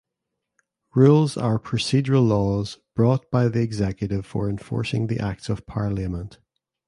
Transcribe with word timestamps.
Rules 0.95 1.37
are 1.37 1.59
procedural 1.59 2.27
laws 2.27 2.79
brought 2.95 3.29
by 3.29 3.47
the 3.49 3.61
executive 3.61 4.25
for 4.25 4.49
enforcing 4.49 5.05
the 5.05 5.19
acts 5.19 5.47
of 5.47 5.67
parliament. 5.67 6.39